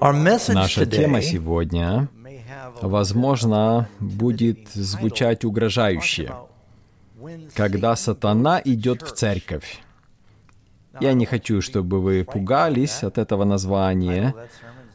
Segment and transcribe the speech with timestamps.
[0.00, 2.08] Наша тема сегодня,
[2.80, 6.32] возможно, будет звучать угрожающе,
[7.54, 9.82] когда сатана идет в церковь.
[11.00, 14.34] Я не хочу, чтобы вы пугались от этого названия.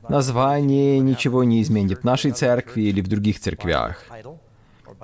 [0.10, 4.04] Название ничего не изменит в нашей церкви или в других церквях.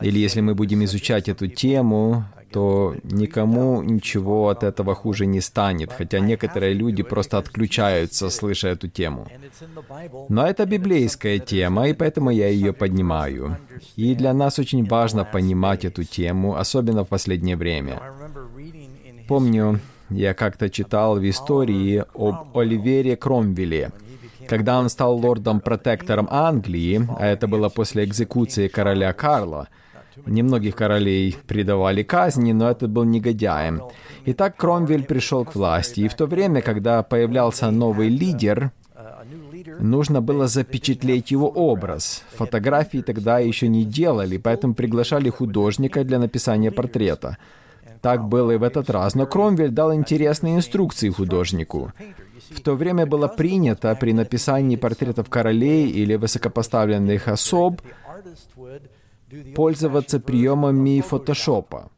[0.01, 5.91] Или если мы будем изучать эту тему, то никому ничего от этого хуже не станет,
[5.91, 9.27] хотя некоторые люди просто отключаются, слыша эту тему.
[10.29, 13.57] Но это библейская тема, и поэтому я ее поднимаю.
[13.95, 18.01] И для нас очень важно понимать эту тему, особенно в последнее время.
[19.27, 19.79] Помню,
[20.09, 23.91] я как-то читал в истории об Оливере Кромвеле,
[24.47, 29.67] когда он стал лордом-протектором Англии, а это было после экзекуции короля Карла–
[30.25, 33.81] Немногих королей предавали казни, но это был негодяем.
[34.25, 38.71] Итак, Кромвель пришел к власти, и в то время, когда появлялся новый лидер,
[39.79, 42.23] нужно было запечатлеть его образ.
[42.35, 47.37] Фотографии тогда еще не делали, поэтому приглашали художника для написания портрета.
[48.01, 51.93] Так было и в этот раз, но Кромвель дал интересные инструкции художнику.
[52.49, 57.81] В то время было принято при написании портретов королей или высокопоставленных особ
[59.55, 61.89] пользоваться приемами фотошопа.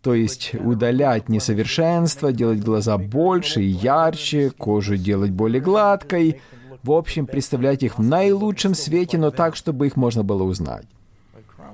[0.00, 6.42] То есть удалять несовершенство, делать глаза больше и ярче, кожу делать более гладкой.
[6.82, 10.86] В общем, представлять их в наилучшем свете, но так, чтобы их можно было узнать.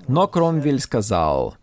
[0.07, 1.57] Но Кромвель сказал,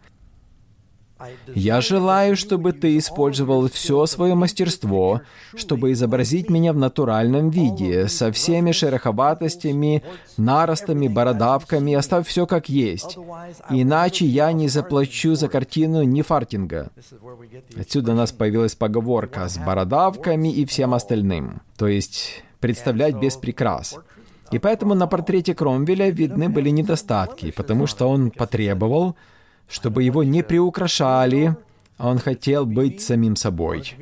[1.53, 5.21] я желаю, чтобы ты использовал все свое мастерство,
[5.55, 10.03] чтобы изобразить меня в натуральном виде, со всеми шероховатостями,
[10.38, 13.17] наростами, бородавками, оставь все как есть.
[13.69, 16.91] Иначе я не заплачу за картину ни фартинга.
[17.79, 21.61] Отсюда у нас появилась поговорка с бородавками и всем остальным.
[21.77, 23.97] То есть представлять без прикрас.
[24.51, 29.16] И поэтому на портрете Кромвеля видны были недостатки, потому что он потребовал,
[29.67, 31.55] чтобы его не приукрашали,
[31.97, 33.94] а он хотел быть самим собой.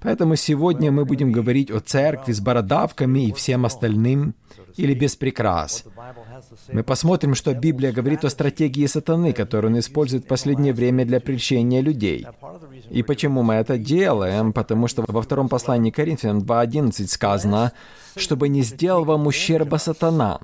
[0.00, 4.34] Поэтому сегодня мы будем говорить о церкви с бородавками и всем остальным,
[4.76, 5.84] или без прикрас.
[6.72, 11.20] Мы посмотрим, что Библия говорит о стратегии сатаны, которую он использует в последнее время для
[11.20, 12.26] прельщения людей.
[12.90, 14.52] И почему мы это делаем?
[14.52, 17.72] Потому что во втором послании Коринфянам 2.11 сказано,
[18.16, 20.40] «Чтобы не сделал вам ущерба сатана,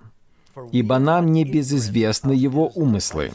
[0.72, 3.32] ибо нам не безызвестны его умыслы».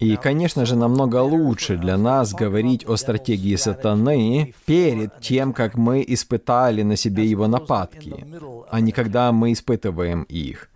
[0.00, 6.02] И, конечно же, намного лучше для нас говорить о стратегии сатаны перед тем, как мы
[6.06, 8.26] испытали на себе его нападки,
[8.70, 10.70] а не когда мы испытываем их.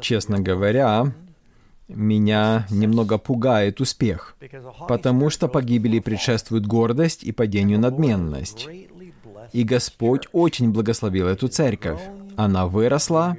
[0.00, 1.12] Честно говоря,
[1.88, 4.34] меня немного пугает успех,
[4.88, 8.66] потому что погибели предшествует гордость и падению надменность.
[9.52, 12.00] И Господь очень благословил эту церковь.
[12.36, 13.36] Она выросла,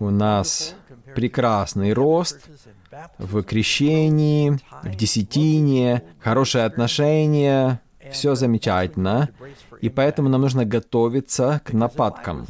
[0.00, 0.74] у нас
[1.14, 2.48] прекрасный рост,
[3.18, 7.80] в крещении, в десятине, хорошие отношения,
[8.10, 9.30] все замечательно.
[9.80, 12.46] И поэтому нам нужно готовиться к нападкам.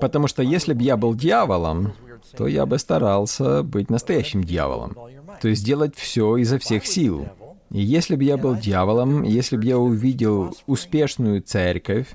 [0.00, 1.92] Потому что если бы я был дьяволом,
[2.36, 4.96] то я бы старался быть настоящим дьяволом.
[5.40, 7.28] То есть делать все изо всех сил.
[7.70, 12.06] И если бы я был дьяволом, если бы я увидел успешную церковь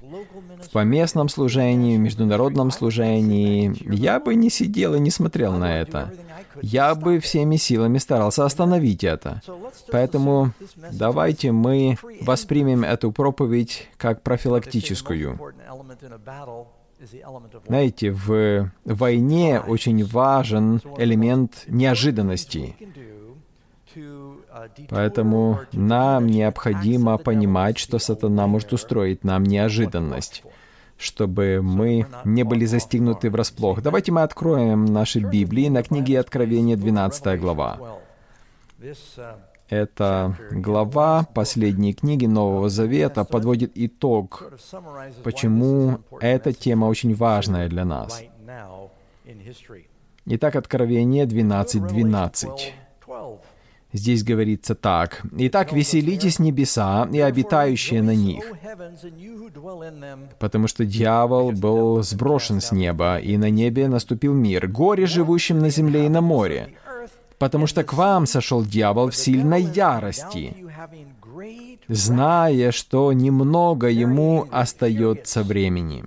[0.63, 6.13] в поместном служении, в международном служении, я бы не сидел и не смотрел на это
[6.62, 9.42] я бы всеми силами старался остановить это.
[9.92, 10.52] Поэтому
[10.92, 15.40] давайте мы воспримем эту проповедь как профилактическую.
[17.68, 22.76] Знаете, в войне очень важен элемент неожиданности.
[24.90, 30.44] Поэтому нам необходимо понимать, что сатана может устроить нам неожиданность
[31.00, 33.82] чтобы мы не были застигнуты врасплох.
[33.82, 37.80] Давайте мы откроем наши Библии на книге Откровения, 12 глава.
[39.70, 44.52] Эта глава последней книги Нового Завета подводит итог,
[45.23, 48.22] почему эта тема очень важная для нас.
[50.26, 51.88] Итак, Откровение 12.12.
[51.88, 52.73] 12.
[53.91, 55.24] Здесь говорится так.
[55.36, 58.44] «Итак, веселитесь небеса и обитающие на них,
[60.38, 65.70] потому что дьявол был сброшен с неба, и на небе наступил мир, горе живущим на
[65.70, 66.76] земле и на море,
[67.40, 70.56] потому что к вам сошел дьявол в сильной ярости,
[71.88, 76.06] зная, что немного ему остается времени».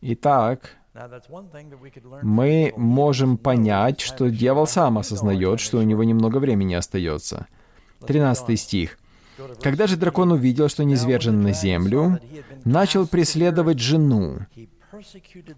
[0.00, 0.76] Итак,
[2.22, 7.46] мы можем понять, что дьявол сам осознает, что у него немного времени остается.
[8.06, 8.98] 13 стих.
[9.60, 12.20] Когда же дракон увидел, что низвержен на землю,
[12.64, 14.46] начал преследовать жену.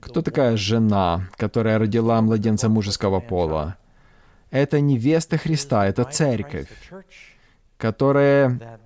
[0.00, 3.76] Кто такая жена, которая родила младенца мужеского пола?
[4.50, 6.68] Это невеста Христа, это церковь,
[7.76, 8.80] которая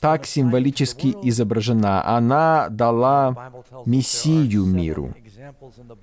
[0.00, 2.04] так символически изображена.
[2.04, 3.52] Она дала
[3.86, 5.14] Мессию миру.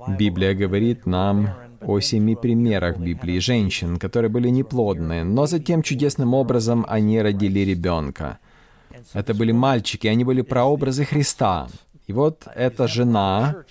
[0.07, 1.49] Библия говорит нам
[1.81, 8.39] о семи примерах Библии женщин, которые были неплодны, но затем чудесным образом они родили ребенка.
[9.13, 11.67] Это были мальчики, они были прообразы Христа.
[12.07, 13.63] И вот эта жена,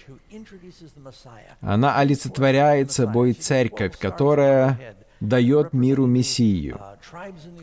[1.61, 6.81] она олицетворяет собой церковь, которая дает миру Мессию.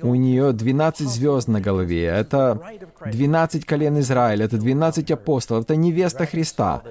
[0.02, 2.06] У нее 12 звезд на голове.
[2.06, 2.60] Это
[3.06, 6.82] 12 колен Израиля, это 12 апостолов, это невеста Христа.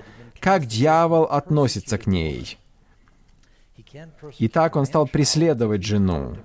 [0.40, 2.58] Как дьявол относится к ней?
[4.38, 6.36] И так он стал преследовать жену.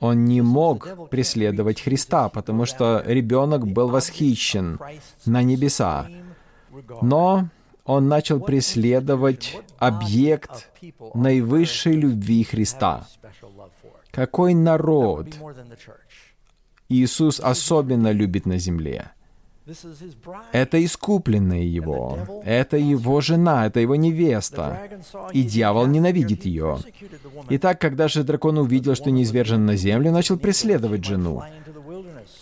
[0.00, 4.78] Он не мог преследовать Христа, потому что ребенок был восхищен
[5.24, 6.08] на небеса.
[7.00, 7.48] Но
[7.84, 10.70] он начал преследовать объект
[11.14, 13.06] наивысшей любви Христа.
[14.10, 15.28] Какой народ
[16.88, 19.10] Иисус особенно любит на земле?
[20.52, 22.42] Это искупленная его.
[22.44, 24.88] Это его жена, это его невеста.
[25.32, 26.78] И дьявол ненавидит ее.
[27.48, 31.42] Итак, когда же дракон увидел, что неизвержен на землю, начал преследовать жену.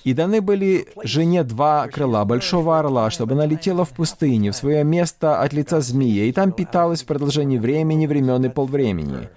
[0.04, 4.84] И даны были жене два крыла большого орла, чтобы она летела в пустыне, в свое
[4.84, 9.28] место от лица змея, и там питалась в продолжении времени, времен и полвремени.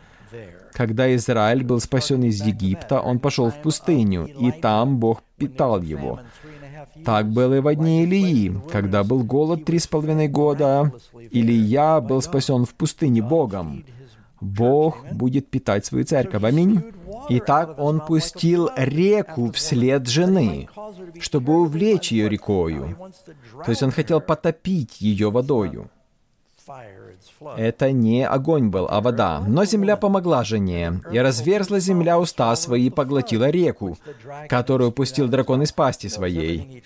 [0.73, 6.19] Когда Израиль был спасен из Египта, он пошел в пустыню, и там Бог питал его.
[7.05, 10.91] Так было и в дни Илии, когда был голод три с половиной года.
[11.31, 13.85] Илия был спасен в пустыне Богом.
[14.41, 16.43] Бог будет питать свою церковь.
[16.43, 16.83] Аминь.
[17.29, 20.69] Итак, он пустил реку вслед жены,
[21.19, 22.97] чтобы увлечь ее рекою.
[23.63, 25.89] То есть он хотел потопить ее водою.
[27.57, 29.39] Это не огонь был, а вода.
[29.47, 33.97] Но земля помогла жене, и разверзла земля уста свои и поглотила реку,
[34.49, 36.83] которую пустил дракон из пасти своей.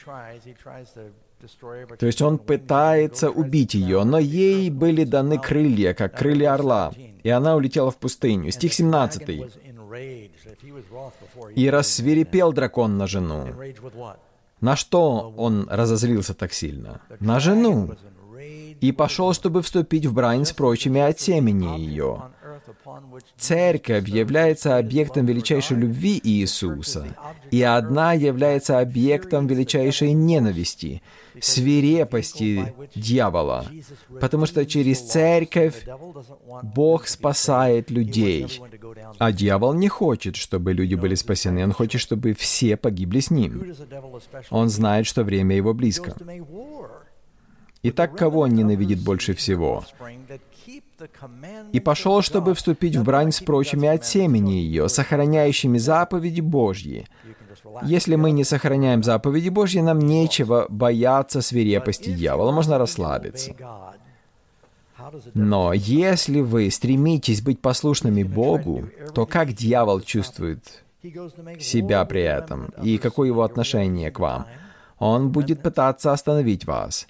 [2.00, 6.92] То есть он пытается убить ее, но ей были даны крылья, как крылья орла,
[7.24, 8.52] и она улетела в пустыню.
[8.52, 9.69] Стих 17.
[11.56, 13.48] «И рассверепел дракон на жену».
[14.62, 17.02] На что он разозлился так сильно?
[17.20, 17.96] На жену
[18.82, 22.32] и пошел, чтобы вступить в брань с прочими от семени ее.
[23.38, 27.08] Церковь является объектом величайшей любви Иисуса,
[27.52, 31.02] и одна является объектом величайшей ненависти,
[31.42, 33.66] свирепости дьявола,
[34.20, 35.86] потому что через церковь
[36.64, 38.62] Бог спасает людей,
[39.18, 43.74] а дьявол не хочет, чтобы люди были спасены, он хочет, чтобы все погибли с ним.
[44.50, 46.16] Он знает, что время его близко.
[47.82, 49.86] Итак, кого он ненавидит больше всего?
[51.72, 57.08] «И пошел, чтобы вступить в брань с прочими от семени ее, сохраняющими заповеди Божьи».
[57.84, 63.56] Если мы не сохраняем заповеди Божьи, нам нечего бояться свирепости дьявола, можно расслабиться.
[65.34, 70.84] Но если вы стремитесь быть послушными Богу, то как дьявол чувствует
[71.60, 72.74] себя при этом?
[72.84, 74.46] И какое его отношение к вам?
[75.00, 77.08] Он будет пытаться остановить вас.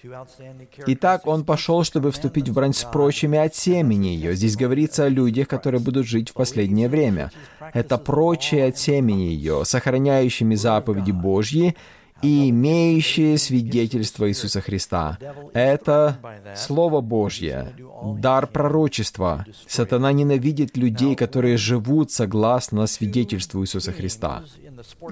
[0.87, 4.35] Итак, он пошел, чтобы вступить в брань с прочими от семени ее.
[4.35, 7.31] Здесь говорится о людях, которые будут жить в последнее время.
[7.73, 11.75] Это прочие от семени ее, сохраняющими заповеди Божьи
[12.21, 15.17] и имеющие свидетельство Иисуса Христа.
[15.53, 16.17] Это
[16.55, 17.73] Слово Божье,
[18.17, 19.45] дар пророчества.
[19.67, 24.43] Сатана ненавидит людей, которые живут согласно свидетельству Иисуса Христа.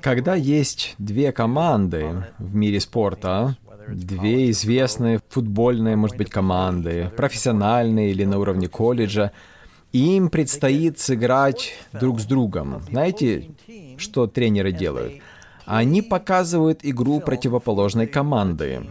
[0.01, 3.55] Когда есть две команды в мире спорта,
[3.87, 9.31] две известные футбольные, может быть, команды, профессиональные или на уровне колледжа,
[9.93, 12.81] им предстоит сыграть друг с другом.
[12.89, 13.51] Знаете,
[13.97, 15.13] что тренеры делают?
[15.65, 18.87] Они показывают игру противоположной команды,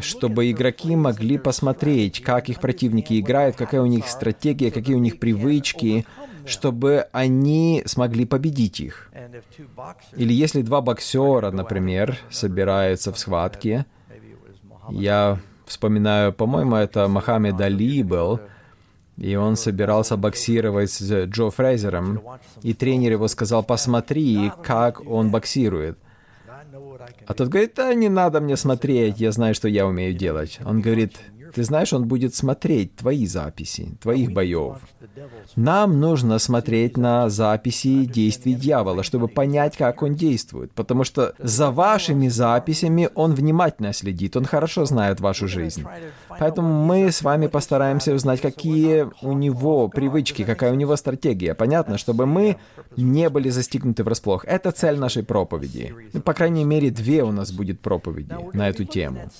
[0.00, 5.18] чтобы игроки могли посмотреть, как их противники играют, какая у них стратегия, какие у них
[5.18, 6.06] привычки,
[6.46, 9.10] чтобы они смогли победить их.
[10.16, 13.86] Или если два боксера, например, собираются в схватке,
[14.90, 18.40] я вспоминаю, по-моему, это Мохаммед Али был,
[19.16, 22.22] и он собирался боксировать с Джо Фрейзером,
[22.62, 25.98] и тренер его сказал, посмотри, как он боксирует.
[27.26, 30.58] А тот говорит, да не надо мне смотреть, я знаю, что я умею делать.
[30.64, 31.18] Он говорит,
[31.54, 34.78] Ты знаешь, он будет смотреть твои записи, твоих боев.
[35.56, 40.72] Нам нужно смотреть на записи действий дьявола, чтобы понять, как он действует.
[40.72, 45.84] Потому что за вашими записями он внимательно следит, он хорошо знает вашу жизнь.
[46.28, 51.54] Поэтому мы с вами постараемся узнать, какие у него привычки, какая у него стратегия.
[51.54, 52.56] Понятно, чтобы мы
[52.96, 54.44] не были застигнуты врасплох.
[54.44, 55.94] Это цель нашей проповеди.
[56.12, 59.30] Ну, по крайней мере, две у нас будет проповеди на эту тему.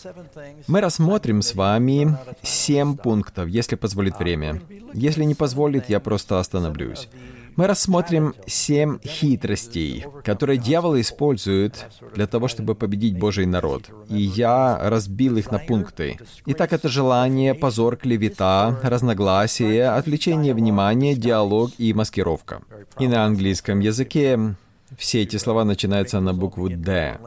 [0.67, 2.00] Мы рассмотрим с вами
[2.43, 4.61] семь пунктов, если позволит время.
[4.93, 7.09] Если не позволит, я просто остановлюсь.
[7.57, 13.91] Мы рассмотрим семь хитростей, которые дьявол использует для того, чтобы победить Божий народ.
[14.09, 16.19] И я разбил их на пункты.
[16.47, 22.63] Итак, это желание, позор, клевета, разногласие, отвлечение внимания, диалог и маскировка.
[22.99, 24.57] И на английском языке
[24.97, 27.19] все эти слова начинаются на букву «Д».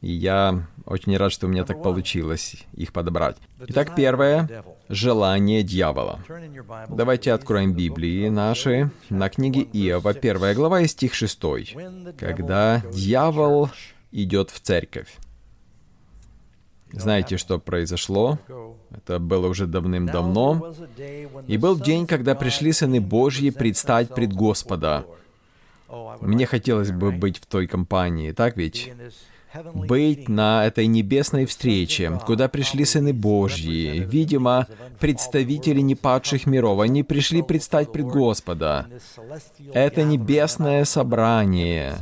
[0.00, 3.36] И я очень рад, что у меня так получилось их подобрать.
[3.68, 6.20] Итак, первое— желание дьявола.
[6.88, 11.40] Давайте откроем Библии наши на книге Иова, первая глава и стих 6.
[12.18, 13.70] Когда дьявол
[14.12, 15.16] идет в церковь.
[16.92, 18.38] Знаете, что произошло?
[18.90, 20.74] Это было уже давным-давно.
[21.46, 25.04] И был день, когда пришли сыны Божьи предстать пред Господа.
[26.20, 28.92] Мне хотелось бы быть в той компании, так ведь?
[29.74, 34.66] Быть на этой небесной встрече, куда пришли сыны Божьи, видимо,
[34.98, 36.80] представители непадших миров.
[36.80, 38.86] Они пришли предстать пред Господа.
[39.72, 41.94] Это небесное собрание.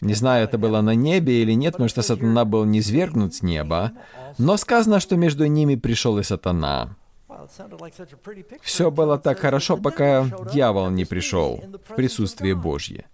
[0.00, 3.92] Не знаю, это было на небе или нет, потому что сатана был низвергнут с неба,
[4.38, 6.96] но сказано, что между ними пришел и сатана.
[8.62, 13.04] Все было так хорошо, пока дьявол не пришел в присутствие Божье.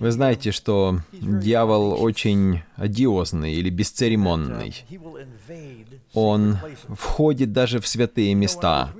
[0.00, 4.84] Вы знаете, что дьявол очень одиозный или бесцеремонный.
[6.14, 8.90] Он входит даже в святые места.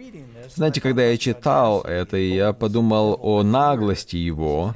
[0.55, 4.75] Знаете, когда я читал это, я подумал о наглости его,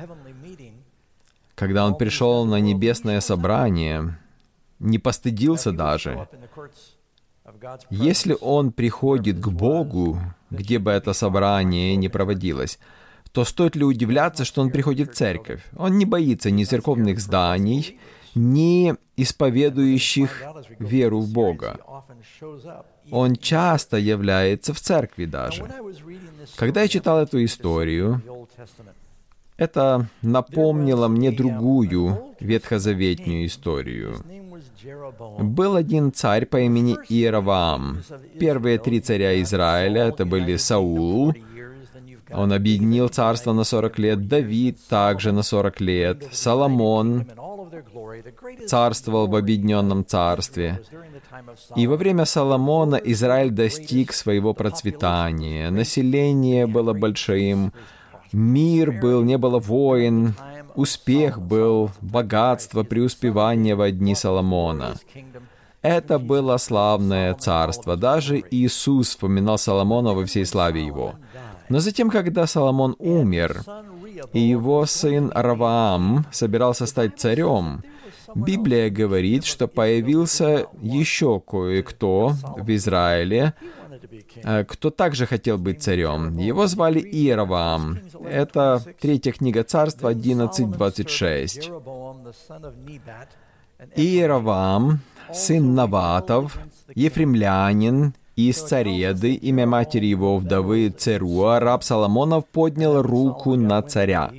[1.54, 4.18] когда он пришел на небесное собрание,
[4.78, 6.28] не постыдился даже.
[7.90, 12.78] Если он приходит к Богу, где бы это собрание ни проводилось,
[13.36, 15.60] то стоит ли удивляться, что он приходит в церковь?
[15.76, 17.98] Он не боится ни церковных зданий,
[18.34, 20.42] ни исповедующих
[20.78, 21.78] веру в Бога.
[23.10, 25.66] Он часто является в церкви даже.
[26.56, 28.22] Когда я читал эту историю,
[29.58, 34.16] это напомнило мне другую ветхозаветнюю историю.
[35.38, 38.02] Был один царь по имени Иераваам.
[38.40, 41.34] Первые три царя Израиля, это были Саул,
[42.30, 47.26] он объединил царство на 40 лет, Давид также на 40 лет, Соломон
[48.66, 50.82] царствовал в объединенном царстве.
[51.76, 55.70] И во время Соломона Израиль достиг своего процветания.
[55.70, 57.72] Население было большим,
[58.32, 60.34] мир был, не было войн,
[60.74, 64.94] успех был, богатство, преуспевание в дни Соломона.
[65.82, 67.96] Это было славное царство.
[67.96, 71.14] Даже Иисус вспоминал Соломона во всей славе его.
[71.68, 73.62] Но затем, когда Соломон умер,
[74.32, 77.82] и его сын Раваам собирался стать царем,
[78.34, 83.54] Библия говорит, что появился еще кое-кто в Израиле,
[84.42, 86.36] э, кто также хотел быть царем.
[86.36, 87.98] Его звали Иераваам.
[88.28, 91.70] Это третья книга царства 11.26.
[93.96, 95.00] Иераваам,
[95.32, 96.58] сын Наватов,
[96.94, 104.30] ефремлянин, из Цареды, имя матери его вдовы Церуа, раб Соломонов поднял руку на царя.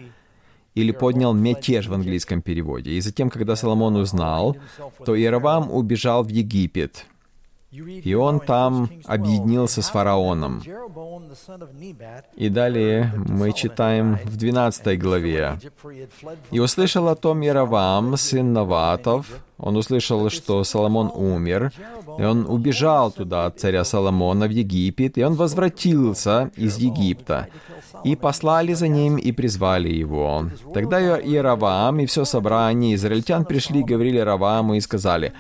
[0.76, 2.92] Или поднял мятеж в английском переводе.
[2.92, 4.56] И затем, когда Соломон узнал,
[5.04, 7.08] то Иеравам убежал в Египет.
[7.72, 10.64] И он там объединился с фараоном.
[12.36, 15.60] И далее мы читаем в 12 главе.
[16.52, 19.26] «И услышал о том Яровам, сын Наватов,
[19.58, 21.72] он услышал, что Соломон умер,
[22.20, 27.48] и он убежал туда от царя Соломона в Египет, и он возвратился из Египта.
[28.04, 30.46] И послали за ним и призвали его.
[30.74, 35.34] Тогда Иеравам и все собрание израильтян пришли, говорили Раваму и сказали,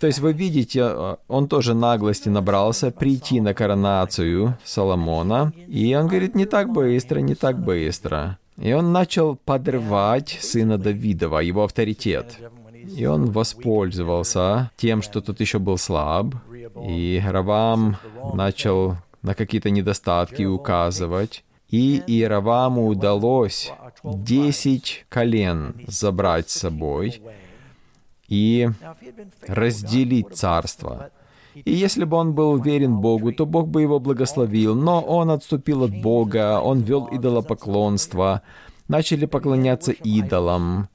[0.00, 6.06] то есть вы видите, э, он тоже наглости набрался прийти на коронацию Соломона, и он
[6.06, 8.38] говорит, не так быстро, не так быстро.
[8.56, 12.38] И он начал подрывать сына Давидова, его авторитет.
[12.96, 16.34] И он воспользовался тем, что тот еще был слаб,
[16.86, 17.96] и Равам
[18.34, 21.44] начал на какие-то недостатки указывать.
[21.70, 23.72] И Иераваму удалось
[24.04, 27.20] десять колен забрать с собой,
[28.28, 28.70] и
[29.46, 31.10] разделить царство.
[31.54, 34.74] И если бы он был верен Богу, то Бог бы его благословил.
[34.74, 38.42] Но он отступил от Бога, он вел идолопоклонство,
[38.88, 40.88] начали поклоняться идолам.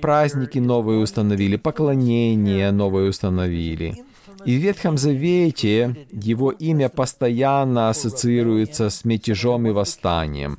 [0.00, 4.04] Праздники новые установили, поклонения новые установили.
[4.44, 10.58] И в Ветхом Завете его имя постоянно ассоциируется с мятежом и восстанием.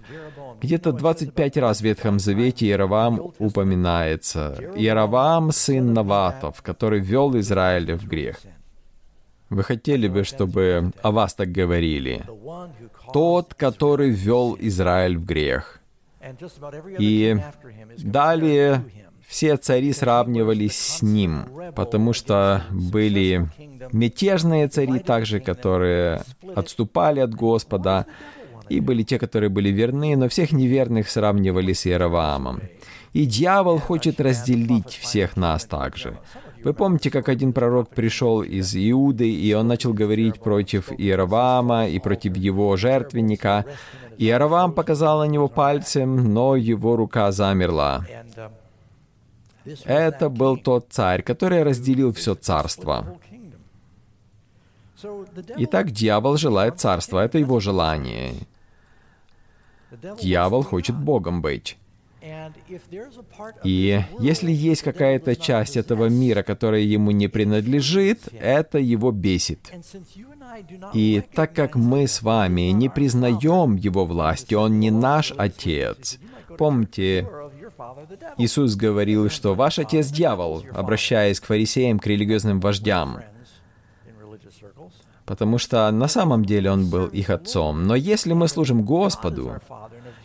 [0.62, 4.58] Где-то 25 раз в Ветхом Завете Иеравам упоминается.
[4.76, 8.38] Иеравам— сын Наватов, который вел Израиля в грех.
[9.50, 12.24] Вы хотели бы, чтобы о вас так говорили?
[13.14, 15.80] Тот, который ввел Израиль в грех.
[17.00, 17.38] И
[17.98, 18.84] далее
[19.30, 21.46] все цари сравнивались с ним,
[21.76, 23.48] потому что были
[23.94, 26.24] мятежные цари также, которые
[26.56, 28.08] отступали от Господа,
[28.70, 32.62] и были те, которые были верны, но всех неверных сравнивали с Иераваамом.
[33.14, 36.18] И дьявол хочет разделить всех нас также.
[36.64, 42.00] Вы помните, как один пророк пришел из Иуды, и он начал говорить против Иераваама и
[42.00, 43.66] против его жертвенника.
[44.18, 48.06] Иераваам показал на него пальцем, но его рука замерла.
[49.86, 53.20] Это был тот царь, который разделил все царство.
[55.58, 58.34] Итак, дьявол желает царства, это его желание.
[60.22, 61.78] Дьявол хочет Богом быть.
[63.64, 69.72] И если есть какая-то часть этого мира, которая ему не принадлежит, это его бесит.
[70.94, 76.20] И так как мы с вами не признаем его власти, он не наш отец.
[76.58, 77.26] Помните,
[78.38, 83.20] Иисус говорил, что ваш отец дьявол, обращаясь к фарисеям, к религиозным вождям
[85.30, 87.84] потому что на самом деле Он был их отцом.
[87.84, 89.60] Но если мы служим Господу,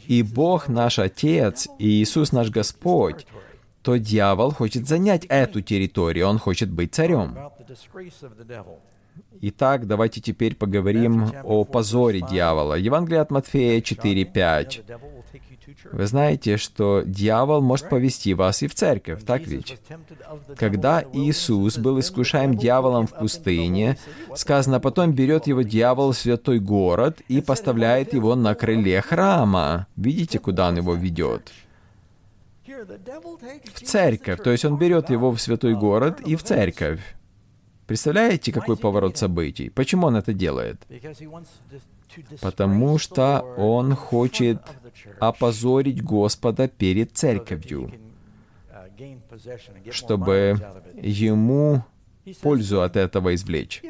[0.07, 3.27] и Бог наш Отец, и Иисус наш Господь,
[3.83, 7.37] то дьявол хочет занять эту территорию, он хочет быть царем.
[9.43, 12.75] Итак, давайте теперь поговорим о позоре дьявола.
[12.75, 14.85] Евангелие от Матфея 4.5.
[15.93, 19.79] Вы знаете, что дьявол может повести вас и в церковь, так ведь?
[20.57, 23.97] Когда Иисус был искушаем дьяволом в пустыне,
[24.35, 29.87] сказано, потом берет его дьявол в святой город и поставляет его на крыле храма.
[29.97, 31.53] Видите, куда он его ведет?
[32.67, 34.43] В церковь.
[34.43, 37.01] То есть он берет его в святой город и в церковь.
[37.87, 39.69] Представляете, какой поворот событий?
[39.69, 40.87] Почему он это делает?
[42.41, 44.59] Потому что он хочет
[45.21, 47.93] опозорить Господа перед церковью,
[49.91, 50.57] чтобы
[50.97, 51.85] ему
[52.41, 53.83] пользу от этого извлечь.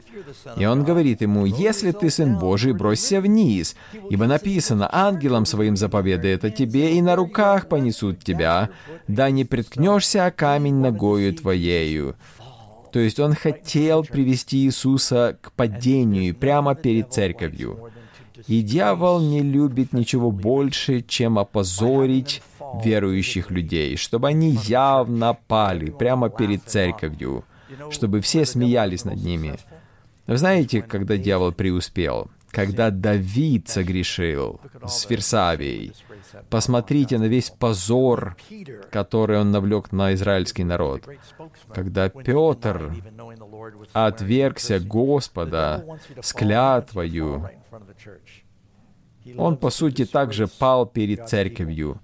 [0.56, 3.76] И он говорит ему, «Если ты Сын Божий, бросься вниз,
[4.10, 8.70] ибо написано, ангелом своим заповедает о тебе, и на руках понесут тебя,
[9.06, 12.16] да не приткнешься о камень ногою твоею».
[12.92, 17.90] То есть он хотел привести Иисуса к падению прямо перед церковью.
[18.46, 22.42] И дьявол не любит ничего больше, чем опозорить
[22.84, 27.44] верующих людей, чтобы они явно пали прямо перед церковью,
[27.90, 29.56] чтобы все смеялись над ними.
[30.26, 32.30] Вы знаете, когда дьявол преуспел?
[32.54, 35.92] Когда Давид согрешил с Ферсавией.
[36.50, 38.36] Посмотрите на весь позор,
[38.90, 41.08] который он навлек на израильский народ.
[41.72, 42.94] Когда Петр
[43.92, 45.84] отвергся Господа
[46.20, 47.48] с клятвою,
[49.36, 52.00] он, по сути, также пал перед церковью.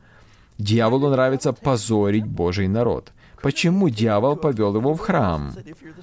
[0.58, 3.12] Дьяволу нравится позорить Божий народ.
[3.42, 5.52] Почему дьявол повел его в храм?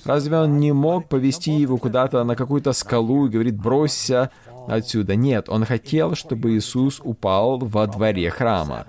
[0.06, 4.32] Разве он не мог повести его куда-то на какую-то скалу и говорит, бросься
[4.67, 5.15] отсюда?
[5.15, 8.86] Нет, он хотел, чтобы Иисус упал во дворе храма.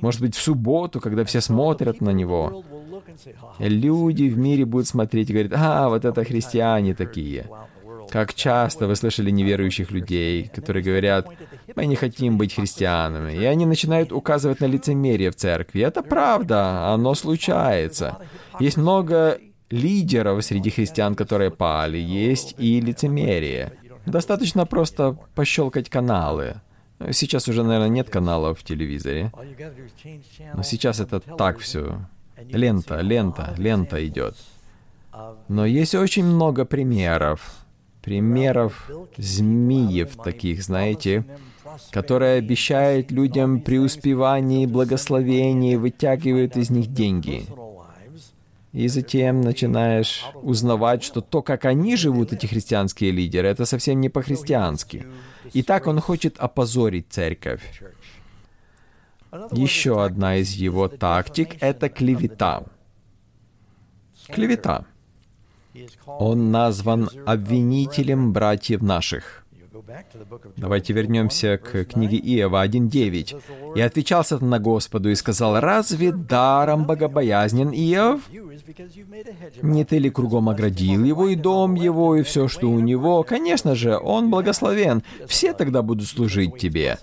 [0.00, 2.62] Может быть, в субботу, когда все смотрят на него,
[3.58, 7.48] люди в мире будут смотреть и говорить, а, вот это христиане такие.
[8.10, 11.28] Как часто вы слышали неверующих людей, которые говорят,
[11.74, 15.82] мы не хотим быть христианами, и они начинают указывать на лицемерие в церкви.
[15.82, 18.18] Это правда, оно случается.
[18.60, 19.38] Есть много
[19.70, 23.72] лидеров среди христиан, которые пали, есть и лицемерие.
[24.06, 26.60] Достаточно просто пощелкать каналы.
[27.10, 29.32] Сейчас уже, наверное, нет каналов в телевизоре.
[30.54, 32.00] Но сейчас это так все.
[32.38, 34.36] Лента, лента, лента идет.
[35.48, 37.65] Но есть очень много примеров
[38.06, 38.88] примеров
[39.18, 41.24] змеев таких, знаете,
[41.90, 47.46] которые обещают людям преуспевание благословение, вытягивают из них деньги.
[48.72, 54.08] И затем начинаешь узнавать, что то, как они живут, эти христианские лидеры, это совсем не
[54.08, 55.04] по-христиански.
[55.52, 57.62] И так он хочет опозорить церковь.
[59.50, 62.62] Еще одна из его тактик— это клевета.
[64.28, 64.84] Клевета.
[66.06, 69.46] Он назван обвинителем братьев наших.
[70.56, 73.76] Давайте вернемся к книге Иова 1.9.
[73.76, 78.20] «И отвечал на Господу и сказал, «Разве даром богобоязнен Иов?
[79.62, 83.22] Не ты ли кругом оградил его и дом его, и все, что у него?
[83.22, 85.02] Конечно же, он благословен.
[85.26, 86.98] Все тогда будут служить тебе.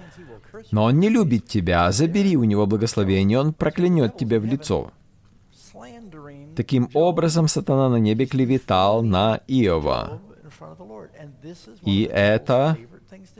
[0.72, 1.92] Но он не любит тебя.
[1.92, 4.92] Забери у него благословение, он проклянет тебя в лицо».
[6.56, 10.22] Таким образом, сатана на небе клеветал на Иова.
[11.86, 12.78] И это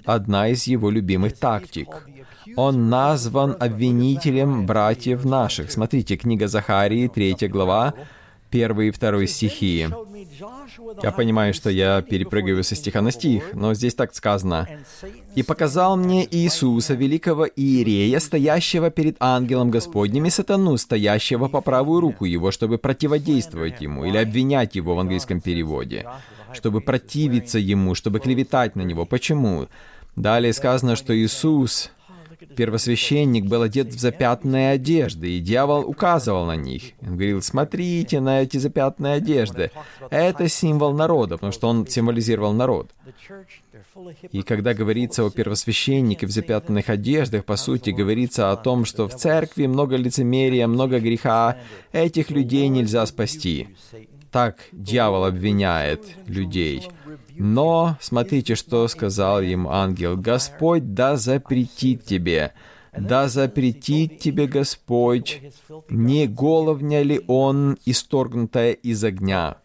[0.06, 2.08] одна из его любимых тактик.
[2.56, 5.71] Он назван обвинителем братьев наших.
[5.71, 7.93] Смотрите, книга Захарии, 3 глава,
[8.53, 9.87] 1 и 2 стихи.
[11.01, 14.67] Я понимаю, что я перепрыгиваю со стиха на стих, но здесь так сказано.
[15.35, 22.01] «И показал мне Иисуса, великого Иерея, стоящего перед ангелом Господним, и сатану, стоящего по правую
[22.01, 26.05] руку его, чтобы противодействовать ему, или обвинять его в английском переводе,
[26.53, 29.05] чтобы противиться ему, чтобы клеветать на него.
[29.05, 29.67] Почему?
[30.15, 31.89] Далее сказано, что Иисус
[32.55, 36.93] Первосвященник был одет в запятные одежды, и дьявол указывал на них.
[37.01, 39.71] Он говорил, смотрите на эти запятные одежды.
[40.09, 42.91] Это символ народа, потому что он символизировал народ.
[44.31, 49.15] И когда говорится о первосвященнике в запятнанных одеждах, по сути, говорится о том, что в
[49.15, 51.57] церкви много лицемерия, много греха,
[51.91, 53.67] этих людей нельзя спасти.
[54.31, 56.89] Так дьявол обвиняет людей.
[57.38, 60.17] Но смотрите, что сказал им ангел.
[60.17, 62.54] «Господь да запретит тебе,
[62.96, 65.41] да запретит тебе Господь,
[65.89, 69.58] не головня ли он, исторгнутая из огня?»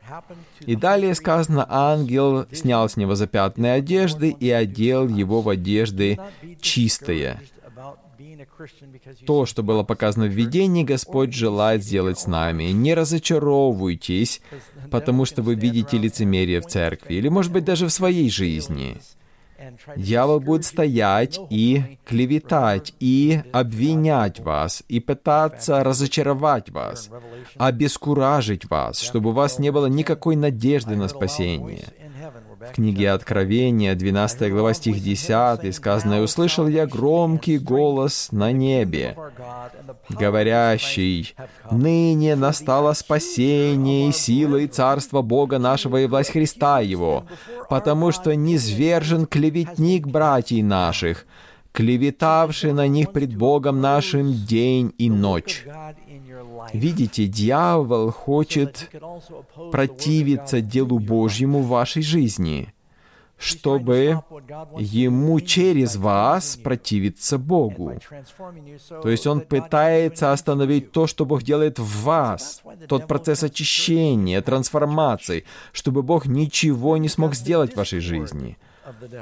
[0.61, 6.19] И далее сказано, ангел снял с него запятные одежды и одел его в одежды
[6.61, 7.41] чистые.
[9.27, 12.65] То, что было показано в видении, Господь желает сделать с нами.
[12.65, 14.41] Не разочаровывайтесь,
[14.91, 19.01] потому что вы видите лицемерие в церкви, или, может быть, даже в своей жизни.
[19.97, 27.11] Дьявол будет стоять и клеветать, и обвинять вас, и пытаться разочаровать вас,
[27.57, 31.89] обескуражить вас, чтобы у вас не было никакой надежды на спасение.
[32.61, 39.17] В книге Откровения, 12 глава, стих 10, сказано, «И услышал я громкий голос на небе,
[40.09, 41.37] говорящий,
[41.71, 47.27] «Ныне настало спасение и сила и царство Бога нашего и власть Христа Его,
[47.69, 51.27] потому что низвержен клеветник братьев наших,
[51.73, 55.65] клеветавший на них пред Богом нашим день и ночь».
[56.73, 58.91] Видите, дьявол хочет
[59.73, 62.75] противиться делу Божьему в вашей жизни,
[63.37, 64.23] чтобы
[64.79, 67.95] ему через вас противиться Богу.
[69.03, 75.45] То есть он пытается остановить то, что Бог делает в вас, тот процесс очищения, трансформации,
[75.73, 78.59] чтобы Бог ничего не смог сделать в вашей жизни.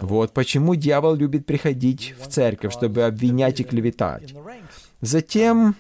[0.00, 4.34] Вот почему дьявол любит приходить в церковь, чтобы обвинять и клеветать.
[5.00, 5.76] Затем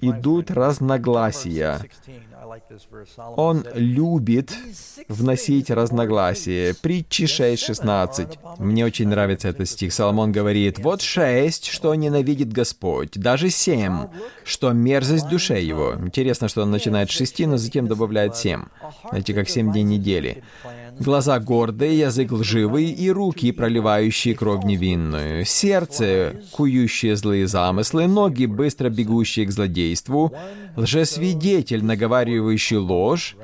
[0.00, 1.80] идут разногласия.
[3.36, 4.52] Он любит
[5.08, 6.74] вносить разногласия.
[6.74, 8.58] Притчи 6.16.
[8.58, 9.92] Мне очень нравится этот стих.
[9.92, 14.08] Соломон говорит, «Вот шесть, что ненавидит Господь, даже семь,
[14.44, 15.94] что мерзость душе его».
[15.98, 18.64] Интересно, что он начинает с шести, но затем добавляет семь.
[19.08, 20.42] Знаете, как семь дней недели.
[21.00, 25.44] Глаза гордые, язык лживый и руки, проливающие кровь невинную.
[25.44, 30.32] Сердце, кующее злые замыслы, ноги, быстро бегущие к злодейству,
[30.76, 33.36] лжесвидетель, наговаривающий ложь.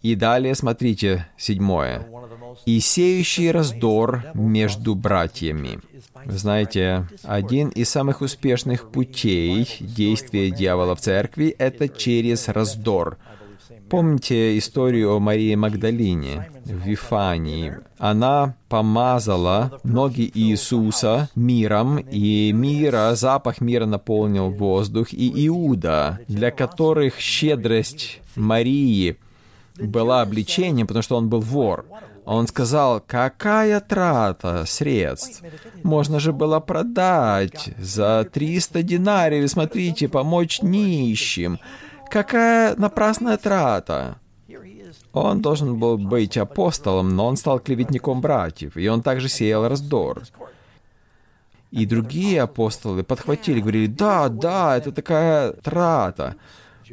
[0.00, 2.06] И далее, смотрите, седьмое.
[2.64, 5.80] «И сеющий раздор между братьями».
[6.26, 13.18] Знаете, один из самых успешных путей действия дьявола в церкви— это через раздор—
[13.90, 17.76] Помните историю о Марии Магдалине в Вифании?
[17.96, 27.18] Она помазала ноги Иисуса миром, и мира, запах мира наполнил воздух, и Иуда, для которых
[27.18, 29.16] щедрость Марии
[29.78, 31.86] была обличением, потому что он был вор.
[32.26, 35.42] Он сказал, какая трата средств?
[35.82, 41.58] Можно же было продать за 300 динариев, смотрите, помочь нищим.
[42.10, 44.18] Какая напрасная трата!
[45.12, 50.22] Он должен был быть апостолом, но он стал клеветником братьев, и он также сеял раздор.
[51.70, 56.36] И другие апостолы подхватили, говорили, да, да, это такая трата.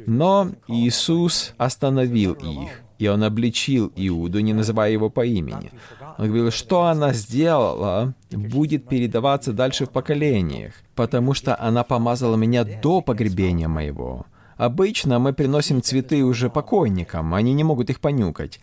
[0.06, 5.70] Но Иисус остановил их, и он обличил Иуду, не называя его по имени.
[6.18, 12.64] Он говорил, что она сделала, будет передаваться дальше в поколениях, потому что она помазала меня
[12.64, 14.26] до погребения моего.
[14.56, 18.60] Обычно мы приносим цветы уже покойникам, они не могут их понюкать.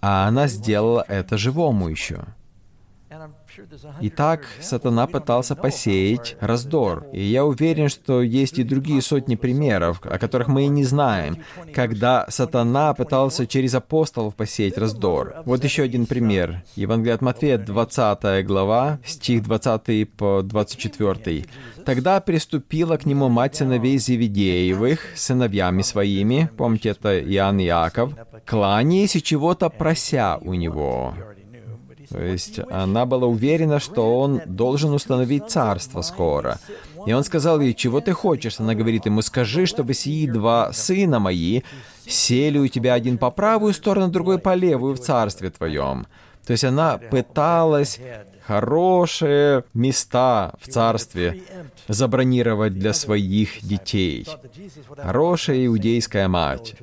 [0.00, 2.24] а она сделала это живому еще.
[4.00, 7.06] Итак, сатана пытался посеять раздор.
[7.12, 11.38] И я уверен, что есть и другие сотни примеров, о которых мы и не знаем,
[11.72, 15.36] когда сатана пытался через апостолов посеять раздор.
[15.44, 16.62] Вот еще один пример.
[16.76, 21.46] Евангелие от Матфея, 20 глава, стих 20 по 24.
[21.84, 28.14] «Тогда приступила к нему мать сыновей Зеведеевых, сыновьями своими, помните, это Иоанн и Иаков,
[28.46, 31.14] кланяясь и чего-то прося у него».
[32.14, 36.60] То есть она была уверена, что он должен установить царство скоро.
[37.06, 38.60] И он сказал ей, чего ты хочешь?
[38.60, 41.62] Она говорит ему, скажи, чтобы сии два сына мои
[42.06, 46.06] сели у тебя один по правую сторону, другой по левую в царстве твоем.
[46.46, 47.98] То есть она пыталась
[48.46, 51.42] хорошие места в царстве
[51.88, 54.24] забронировать для своих детей.
[54.96, 56.76] Хорошая иудейская мать.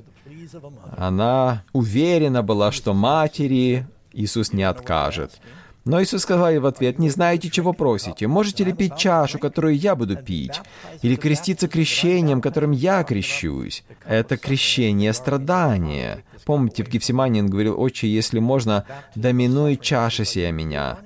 [0.98, 5.40] Она уверена была, что матери Иисус не откажет.
[5.84, 8.28] Но Иисус сказал ей в ответ, «Не знаете, чего просите?
[8.28, 10.62] Можете ли пить чашу, которую я буду пить?
[11.02, 13.84] Или креститься крещением, которым я крещусь?
[14.06, 16.24] Это крещение страдания».
[16.46, 21.00] Помните, в Гефсимане он говорил, «Отче, если можно, доминуй чаша сия меня».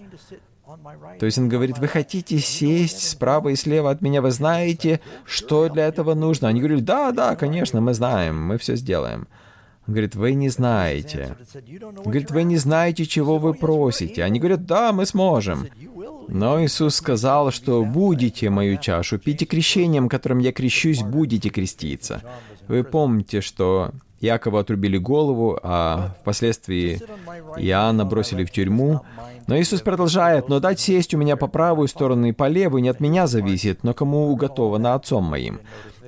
[1.20, 5.70] То есть он говорит, вы хотите сесть справа и слева от меня, вы знаете, что
[5.70, 6.48] для этого нужно?
[6.48, 9.28] Они говорили, да, да, конечно, мы знаем, мы все сделаем.
[9.88, 11.38] Говорит, вы не знаете.
[12.04, 14.24] Говорит, вы не знаете, чего вы просите.
[14.24, 15.68] Они говорят, да, мы сможем.
[16.28, 22.24] Но Иисус сказал, что будете мою чашу, пейте крещением, которым я крещусь, будете креститься.
[22.68, 27.00] Вы помните, что Якова отрубили голову, а впоследствии
[27.58, 29.02] Иоанна бросили в тюрьму.
[29.48, 32.90] Но Иисус продолжает, «Но дать сесть у меня по правую сторону и по левую не
[32.90, 35.60] от меня зависит, но кому уготовано Отцом моим».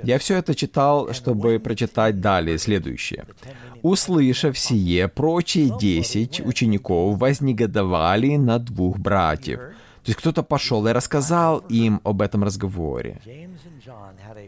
[0.04, 3.26] Я все это читал, чтобы прочитать далее следующее.
[3.82, 9.60] Услышав сие, прочие десять учеников вознегодовали на двух братьев.
[9.60, 13.20] То есть кто-то пошел и рассказал им об этом разговоре.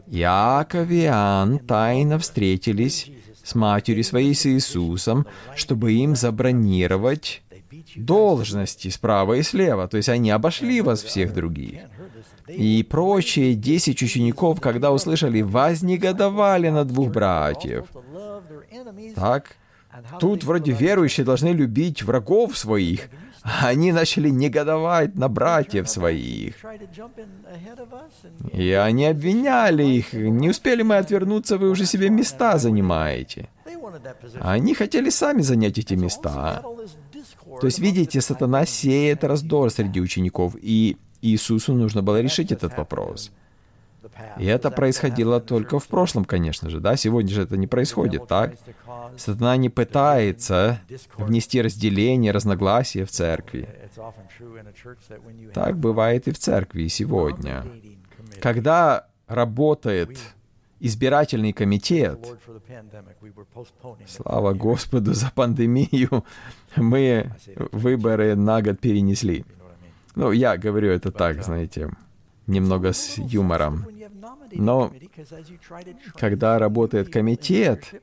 [0.08, 3.12] Иаков и Иоанн тайно встретились
[3.44, 7.42] с матерью своей с Иисусом, чтобы им забронировать
[7.96, 9.88] должности справа и слева.
[9.88, 11.82] То есть они обошли вас всех других.
[12.50, 17.86] И прочие десять учеников, когда услышали, вознегодовали на двух братьев.
[19.16, 19.56] Так,
[20.20, 23.10] тут вроде верующие должны любить врагов своих,
[23.44, 26.56] а они начали негодовать на братьев своих.
[28.52, 30.14] И они обвиняли их.
[30.14, 33.50] Не успели мы отвернуться, вы уже себе места занимаете.
[34.40, 36.64] Они хотели сами занять эти места.
[37.62, 43.32] То есть, видите, сатана сеет раздор среди учеников, и Иисусу нужно было решить этот вопрос.
[44.38, 46.96] И это происходило только в прошлом, конечно же, да?
[46.96, 48.56] Сегодня же это не происходит, так?
[49.18, 50.82] Сатана не пытается
[51.18, 53.68] внести разделение, разногласия в церкви.
[55.54, 57.66] Так бывает и в церкви сегодня.
[58.42, 60.18] Когда работает
[60.80, 62.20] избирательный комитет,
[64.08, 66.24] слава Господу за пандемию,
[66.76, 67.32] мы
[67.72, 69.46] выборы на год перенесли.
[70.20, 71.92] Ну, я говорю это так, знаете,
[72.46, 73.86] немного с юмором.
[74.52, 74.92] Но
[76.18, 77.94] когда работает комитет,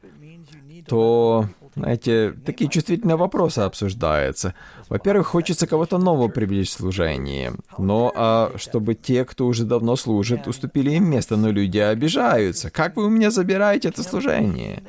[0.87, 4.55] то, знаете, такие чувствительные вопросы обсуждаются.
[4.88, 7.52] Во-первых, хочется кого-то нового привлечь в служение.
[7.76, 12.70] Но а чтобы те, кто уже давно служит, уступили им место, но люди обижаются.
[12.70, 14.83] Как вы у меня забираете это служение?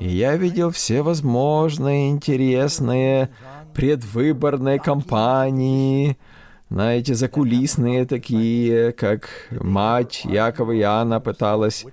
[0.00, 3.30] И я видел все возможные интересные
[3.74, 6.18] предвыборные кампании,
[6.70, 11.86] знаете, закулисные такие, как мать Якова и Иоанна пыталась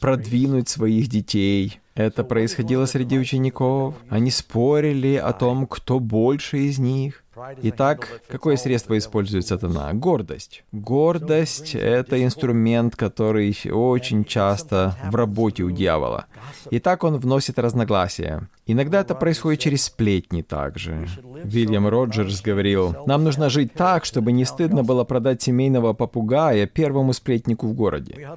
[0.00, 1.80] продвинуть своих детей.
[1.94, 3.94] Это происходило среди учеников.
[4.08, 7.22] Они спорили о том, кто больше из них.
[7.62, 9.92] Итак, какое средство использует сатана?
[9.92, 10.64] Гордость.
[10.72, 16.26] Гордость— это инструмент, который очень часто в работе у дьявола.
[16.70, 18.48] Итак, он вносит разногласия.
[18.66, 21.06] Иногда это происходит через сплетни также.
[21.44, 27.12] Вильям Роджерс говорил, «Нам нужно жить так, чтобы не стыдно было продать семейного попугая первому
[27.12, 28.28] сплетнику в городе.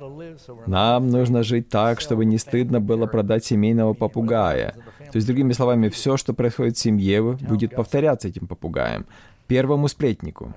[0.66, 4.76] Нам нужно жить так, чтобы не стыдно было продать семейного попугая.
[5.12, 9.06] То есть, другими словами, все, что происходит в семье, будет повторяться этим попугаем.
[9.48, 10.54] Первому сплетнику.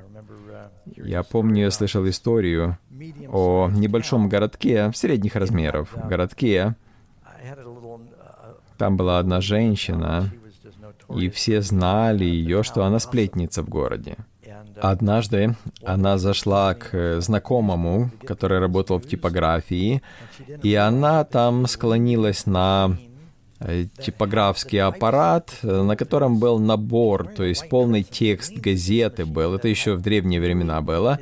[0.97, 2.79] Я помню, я слышал историю
[3.29, 6.75] о небольшом городке, средних размеров, городке.
[8.81, 10.31] Там была одна женщина,
[11.15, 14.17] и все знали ее, что она сплетница в городе.
[14.81, 20.01] Однажды она зашла к знакомому, который работал в типографии,
[20.63, 22.97] и она там склонилась на
[23.59, 29.57] э, типографский аппарат, э, на котором был набор, то есть полный текст газеты был.
[29.57, 31.19] Это еще в древние времена было.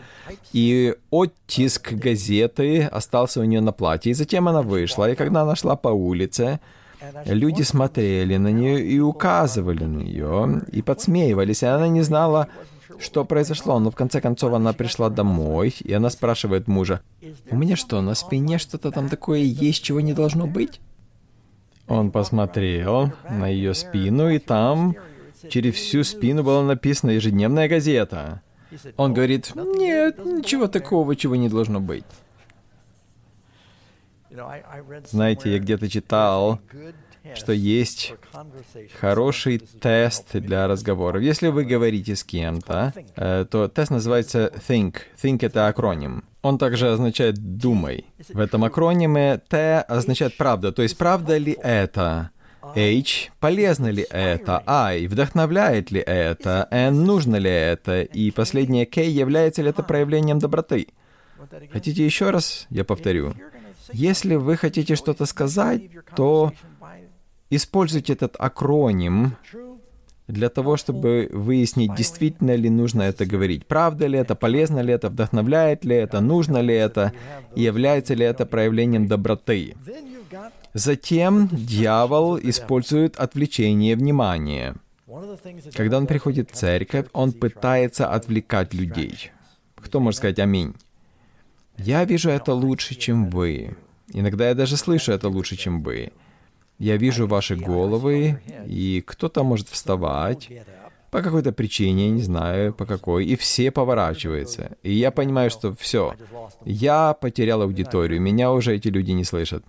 [0.53, 4.13] И оттиск газеты остался у нее на платье.
[4.13, 6.61] И затем она вышла, и когда она шла по улице,
[7.25, 12.49] люди смотрели на нее и указывали на нее, и подсмеивались, и она не знала,
[12.99, 17.01] что произошло, но в конце концов она пришла домой, и она спрашивает мужа,
[17.51, 20.81] «У меня что, на спине что-то там такое есть, чего не должно быть?»
[21.87, 24.97] Он посмотрел на ее спину, и там
[25.49, 28.43] через всю спину была написана ежедневная газета.
[28.97, 32.05] Он говорит, «Нет, ничего такого, чего не должно быть».
[35.05, 36.61] Знаете, я где-то читал,
[37.35, 38.15] что есть
[39.01, 41.23] хороший тест для разговоров.
[41.23, 44.97] Если вы говорите с кем-то, э, то тест называется think.
[45.23, 46.25] Think— это акроним.
[46.43, 48.07] Он также означает «думай».
[48.29, 52.31] В этом акрониме T означает «правда», то есть «правда ли это?»
[52.77, 54.63] H, полезно ли это?
[54.67, 56.69] I, вдохновляет ли это?
[56.71, 58.03] N, нужно ли это?
[58.03, 60.89] И последнее K, является ли это проявлением доброты?
[61.73, 62.67] Хотите еще раз?
[62.69, 63.35] Я повторю.
[63.93, 65.83] Если вы хотите что-то сказать,
[66.15, 66.53] то
[67.51, 69.37] Используйте этот акроним
[70.27, 73.67] для того, чтобы выяснить, действительно ли нужно это говорить.
[73.67, 77.15] Правда ли это, полезно ли это, вдохновляет ли это, нужно ли это,
[77.55, 79.77] является ли это проявлением доброты.
[80.75, 84.77] Затем дьявол использует отвлечение внимания.
[85.75, 89.31] Когда он приходит в церковь, он пытается отвлекать людей.
[89.77, 90.75] Кто может сказать «Аминь»?
[91.79, 93.77] Я вижу это лучше, чем вы.
[94.13, 96.13] Иногда я даже слышу это лучше, чем вы.
[96.79, 100.49] Я вижу ваши головы, и кто-то может вставать
[101.11, 104.77] по какой-то причине, не знаю по какой, и все поворачиваются.
[104.83, 106.15] И я понимаю, что все,
[106.65, 109.65] я потерял аудиторию, меня уже эти люди не слышат.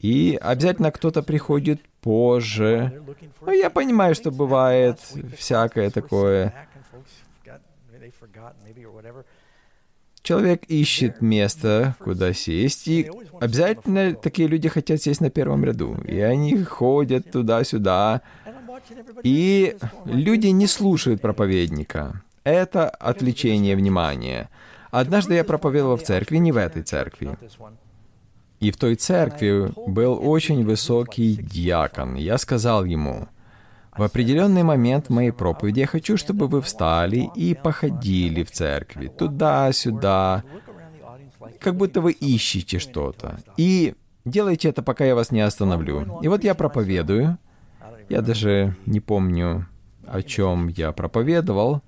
[0.00, 3.02] И обязательно кто-то приходит позже.
[3.40, 4.98] Но я понимаю, что бывает
[5.36, 6.54] всякое такое.
[10.26, 13.08] Человек ищет место, куда сесть, и
[13.40, 15.96] обязательно такие люди хотят сесть на первом ряду.
[16.04, 18.22] И они ходят туда-сюда.
[19.22, 22.24] И люди не слушают проповедника.
[22.42, 24.50] Это отвлечение внимания.
[24.90, 27.38] Однажды я проповедовал в церкви, не в этой церкви.
[28.58, 32.16] И в той церкви был очень высокий диакон.
[32.16, 33.28] Я сказал ему,
[33.98, 40.44] в определенный момент моей проповеди я хочу, чтобы вы встали и походили в церкви, туда-сюда,
[41.60, 43.38] как будто вы ищете что-то.
[43.56, 46.20] И делайте это, пока я вас не остановлю.
[46.22, 47.38] И вот я проповедую.
[48.08, 49.66] Я даже не помню,
[50.06, 51.82] о чем я проповедовал.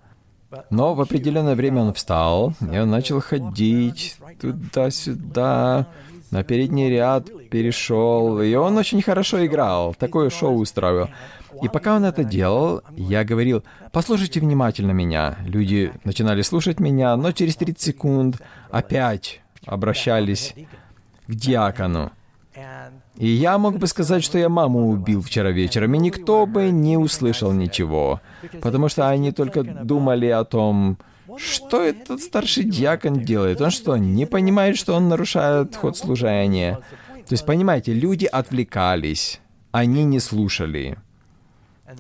[0.71, 5.87] Но в определенное время он встал, и он начал ходить туда-сюда,
[6.31, 11.09] на передний ряд перешел, и он очень хорошо играл, такое шоу устроил.
[11.62, 15.37] И пока он это делал, я говорил, послушайте внимательно меня.
[15.45, 18.37] Люди начинали слушать меня, но через 30 секунд
[18.71, 20.55] опять обращались
[21.27, 22.12] к диакону.
[23.17, 26.97] И я мог бы сказать, что я маму убил вчера вечером, и никто бы не
[26.97, 28.21] услышал ничего,
[28.61, 30.99] потому что они только думали о том,
[31.37, 33.61] что этот старший диакон делает.
[33.61, 36.81] Он что, не понимает, что он нарушает ход служения?
[37.11, 40.97] То есть, понимаете, люди отвлекались, они не слушали.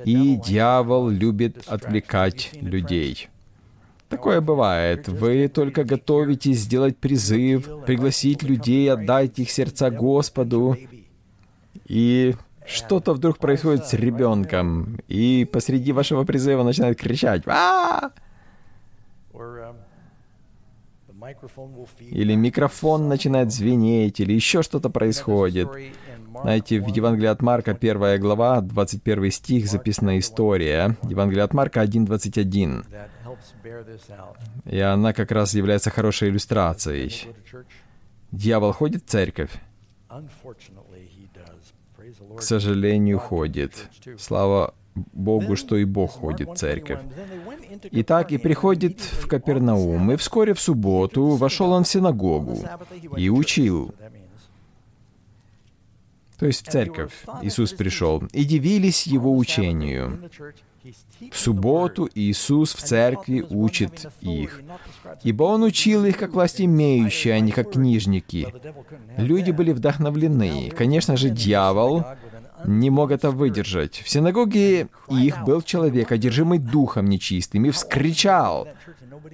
[0.04, 3.28] И дьявол любит отвлекать людей.
[4.08, 5.08] Такое бывает.
[5.08, 10.76] Вы только готовитесь сделать призыв, пригласить людей, отдать их сердца Господу,
[11.86, 12.34] и
[12.66, 18.10] что-то вдруг происходит с ребенком, и посреди вашего призыва начинает кричать а
[22.00, 25.68] Или микрофон начинает звенеть, или еще что-то происходит.
[26.42, 30.96] Знаете, в Евангелии от Марка, первая глава, 21 стих, записана история.
[31.02, 32.84] Евангелие от Марка 1.21.
[34.64, 37.28] И она как раз является хорошей иллюстрацией.
[38.30, 39.50] Дьявол ходит в церковь?
[42.36, 43.88] К сожалению, ходит.
[44.18, 44.74] Слава
[45.12, 47.00] Богу, что и Бог ходит в церковь.
[47.90, 52.58] Итак, и приходит в Капернаум, и вскоре в субботу вошел он в синагогу
[53.16, 53.94] и учил
[56.38, 60.30] то есть в церковь, Иисус пришел, и дивились Его учению.
[61.32, 64.62] В субботу Иисус в церкви учит их,
[65.24, 68.54] ибо Он учил их как власть имеющие, а не как книжники.
[69.16, 70.70] Люди были вдохновлены.
[70.70, 72.04] Конечно же, дьявол
[72.64, 74.02] не мог это выдержать.
[74.04, 78.68] В синагоге их был человек, одержимый духом нечистым, и вскричал.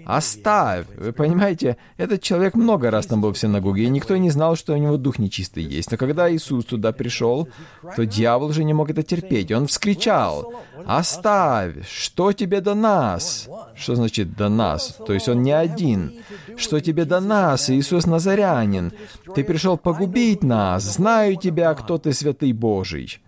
[0.07, 0.87] Оставь!
[0.97, 4.75] Вы понимаете, этот человек много раз там был в синагоге, и никто не знал, что
[4.75, 5.91] у него дух нечистый есть.
[5.91, 7.49] Но когда Иисус туда пришел,
[7.97, 9.53] то дьявол уже не мог это терпеть.
[9.53, 10.53] Он вскричал,
[10.87, 11.89] «Оставь!
[11.89, 14.99] Что тебе до нас?» Что значит «до нас»?
[15.07, 16.13] То есть он не один.
[16.57, 18.93] «Что тебе до нас, Иисус Назарянин?
[19.35, 20.83] Ты пришел погубить нас.
[20.83, 23.21] Знаю тебя, кто ты, святый Божий».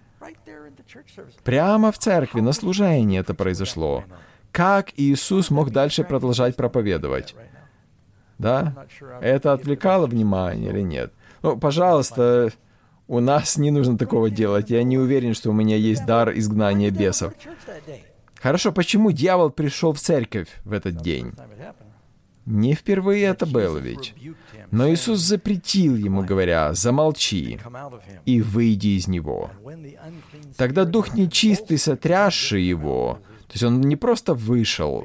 [1.45, 4.05] Прямо в церкви, на служении это произошло.
[4.57, 7.35] Как Иисус мог дальше продолжать проповедовать?
[8.39, 8.87] Да?
[9.21, 11.13] Это отвлекало внимание или нет?
[11.43, 12.51] Ну, пожалуйста,
[13.07, 14.71] у нас не нужно такого делать.
[14.71, 17.35] Я не уверен, что у меня есть дар изгнания бесов.
[18.41, 21.35] Хорошо, почему дьявол пришел в церковь в этот день?
[22.47, 24.15] Не впервые это было ведь.
[24.71, 27.61] Но Иисус запретил ему, говоря, «Замолчи
[28.25, 29.51] и выйди из него».
[30.57, 35.05] Тогда дух нечистый, сотрясший его, то есть он не просто вышел,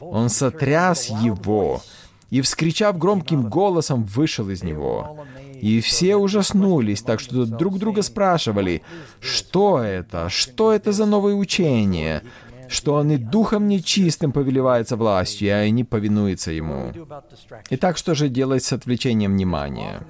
[0.00, 1.82] он сотряс его,
[2.30, 5.24] и, вскричав громким голосом, вышел из него.
[5.60, 8.82] И все ужаснулись, так что друг друга спрашивали,
[9.20, 12.22] что это, что это за новое учение,
[12.68, 16.92] что он и духом нечистым повелевается властью, а они повинуются ему.
[17.70, 20.02] Итак, что же делать с отвлечением внимания?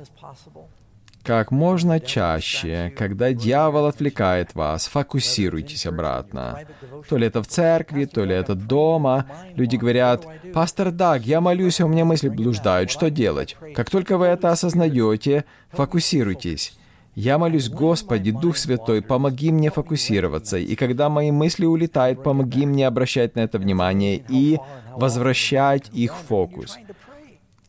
[1.24, 6.60] Как можно чаще, когда дьявол отвлекает вас, фокусируйтесь обратно.
[7.08, 9.24] То ли это в церкви, то ли это дома.
[9.56, 12.90] Люди говорят, «Пастор Даг, я молюсь, а у меня мысли блуждают.
[12.90, 16.76] Что делать?» Как только вы это осознаете, фокусируйтесь.
[17.14, 22.86] Я молюсь, Господи, Дух Святой, помоги мне фокусироваться, и когда мои мысли улетают, помоги мне
[22.88, 24.58] обращать на это внимание и
[24.96, 26.76] возвращать их в фокус.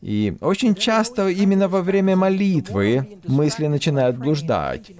[0.00, 4.92] И очень часто именно во время молитвы мысли начинают блуждать.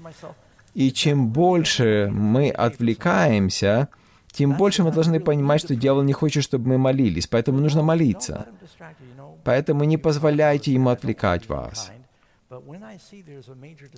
[0.74, 3.88] И чем больше мы отвлекаемся,
[4.32, 8.47] тем больше мы должны понимать, что дьявол не хочет, чтобы мы молились, поэтому нужно молиться.
[9.44, 11.90] Поэтому не позволяйте ему отвлекать вас.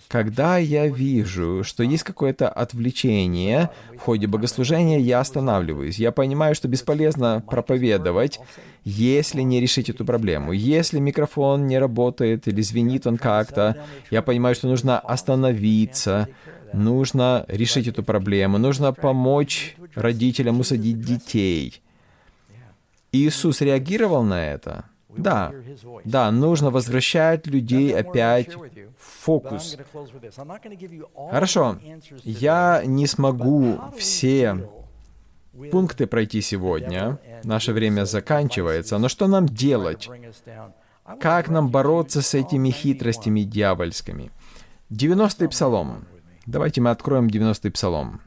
[0.08, 5.98] Когда я вижу, что есть какое-то отвлечение в ходе богослужения, я останавливаюсь.
[5.98, 8.40] Я понимаю, что бесполезно проповедовать,
[8.84, 10.52] если не решить эту проблему.
[10.52, 16.28] Если микрофон не работает или звенит он как-то, я понимаю, что нужно остановиться,
[16.72, 21.82] нужно решить эту проблему, нужно помочь родителям усадить детей.
[23.12, 24.84] Иисус реагировал на это.
[25.16, 25.52] Да,
[26.04, 29.76] да, нужно возвращать людей опять в фокус.
[31.30, 31.78] Хорошо,
[32.24, 34.68] я не смогу все
[35.70, 37.18] пункты пройти сегодня.
[37.44, 38.98] Наше время заканчивается.
[38.98, 40.08] Но что нам делать?
[41.20, 44.30] Как нам бороться с этими хитростями дьявольскими?
[44.90, 46.06] 90-й псалом.
[46.46, 48.20] Давайте мы откроем 90-й псалом.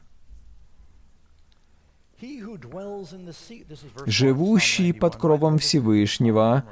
[4.06, 6.64] Живущий под кровом Всевышнего.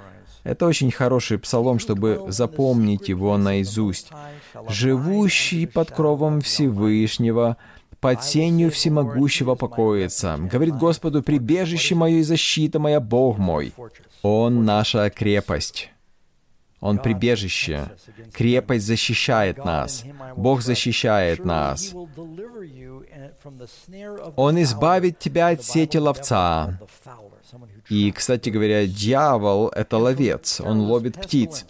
[0.44, 4.12] это очень хороший псалом, чтобы запомнить его наизусть.
[4.68, 7.58] «Живущий под кровом Всевышнего,
[8.00, 10.38] под сенью всемогущего покоится.
[10.40, 13.74] Говорит Господу, прибежище мое и защита моя, Бог мой.
[14.22, 15.90] Он наша крепость.
[16.80, 17.90] Он прибежище.
[18.34, 20.04] Крепость защищает нас.
[20.36, 21.94] Бог защищает нас.
[24.36, 26.80] Он избавит тебя от сети ловца.
[27.90, 31.66] И, кстати говоря, дьявол— это ловец, он ловит птиц.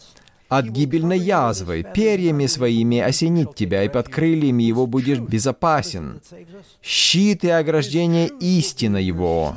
[0.49, 6.21] От гибельной язвы, перьями своими осенит тебя, и под крыльями его будешь безопасен.
[6.81, 9.55] Щит и ограждение истина его.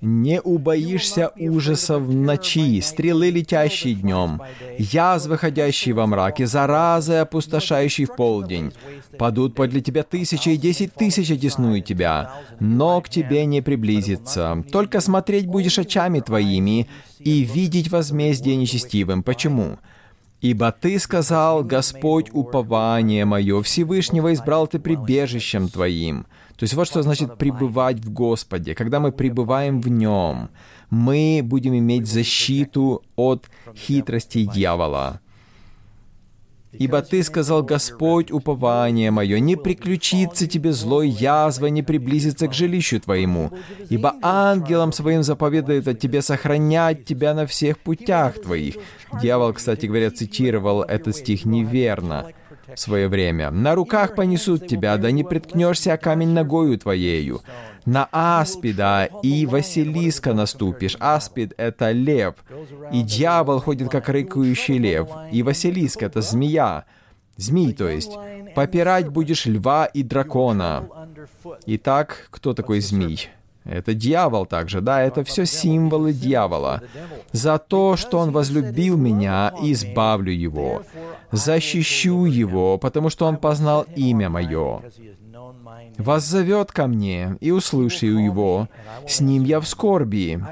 [0.00, 4.42] Не убоишься ужасов в ночи, стрелы, летящие днем,
[4.78, 8.72] язвы, ходящие во мраке, заразы, опустошающие в полдень.
[9.18, 14.62] Падут подле тебя тысячи и десять тысяч одеснуют тебя, но к тебе не приблизится.
[14.70, 16.88] Только смотреть будешь очами твоими
[17.18, 19.22] и видеть возмездие нечестивым.
[19.22, 19.78] Почему?
[20.40, 26.26] Ибо ты сказал, Господь, упование мое, Всевышнего избрал ты прибежищем твоим.
[26.60, 28.74] То есть вот что значит пребывать в Господе.
[28.74, 30.50] Когда мы пребываем в Нем,
[30.90, 35.20] мы будем иметь защиту от хитростей дьявола.
[36.72, 43.00] Ибо ты сказал, Господь, упование мое, не приключится тебе злой язва, не приблизится к жилищу
[43.00, 43.52] твоему.
[43.88, 48.74] Ибо ангелом своим заповедует от тебе сохранять тебя на всех путях твоих.
[49.22, 52.34] Дьявол, кстати говоря, цитировал этот стих неверно
[52.74, 53.50] в свое время.
[53.50, 57.40] «На руках понесут тебя, да не приткнешься камень ногою твоею.
[57.86, 60.96] На аспида и Василиска наступишь.
[61.00, 62.34] Аспид— это лев,
[62.92, 65.08] и дьявол ходит, как рыкающий лев.
[65.32, 66.84] И Василиск— это змея.
[67.36, 68.12] Змей, то есть.
[68.54, 70.88] Попирать будешь льва и дракона.
[71.66, 73.30] Итак, кто такой змей?
[73.64, 76.82] Это дьявол также, да, это все символы дьявола.
[77.32, 80.82] За то, что он возлюбил меня, избавлю его,
[81.30, 84.82] защищу его, потому что он познал имя мое.
[85.98, 88.68] Вас зовет ко мне, и услышу его.
[89.06, 90.42] С ним я в скорби.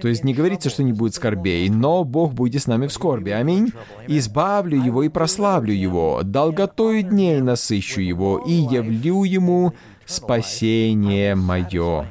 [0.00, 3.30] То есть не говорится, что не будет скорбей, но Бог будет с нами в скорби.
[3.30, 3.72] Аминь.
[4.06, 6.20] Избавлю его и прославлю его.
[6.22, 9.74] Долготою дней насыщу его и явлю ему
[10.06, 12.06] спасение мое.